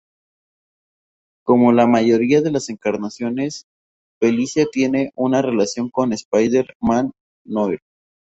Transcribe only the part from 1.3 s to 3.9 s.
Como la mayoría de las encarnaciones,